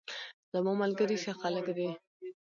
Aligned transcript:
زماملګري 0.51 1.17
ښه 1.23 1.33
خلګ 1.41 1.67
دي 1.77 1.89